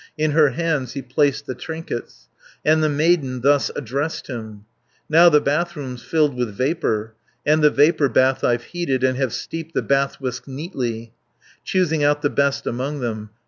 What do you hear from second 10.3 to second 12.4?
nicely, Choosing out the